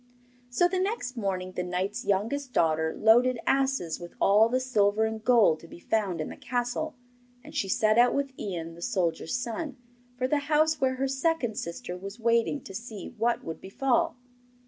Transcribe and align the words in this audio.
So 0.49 0.67
the 0.67 0.79
next 0.79 1.15
morning 1.15 1.51
the 1.51 1.61
knight's 1.61 2.05
youngest 2.05 2.53
daughter 2.53 2.95
loaded 2.97 3.37
asses 3.45 3.99
with 3.99 4.15
all 4.19 4.49
the 4.49 4.59
silver 4.59 5.05
and 5.05 5.23
gold 5.23 5.59
to 5.59 5.67
be 5.67 5.77
found 5.79 6.19
in 6.19 6.29
the 6.29 6.35
castle, 6.35 6.95
and 7.43 7.53
she 7.53 7.69
set 7.69 7.99
out 7.99 8.15
with 8.15 8.31
Ian 8.39 8.73
the 8.73 8.81
soldier's 8.81 9.37
son 9.37 9.77
for 10.17 10.27
the 10.27 10.39
house 10.49 10.81
where 10.81 10.95
her 10.95 11.07
second 11.07 11.55
sister 11.55 11.95
was 11.95 12.19
waiting 12.19 12.61
to 12.61 12.73
see 12.73 13.13
what 13.19 13.43
would 13.43 13.61
befall. 13.61 14.17